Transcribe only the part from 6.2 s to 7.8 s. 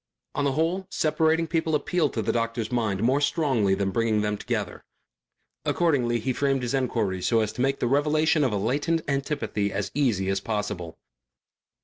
framed his enquiries so as to make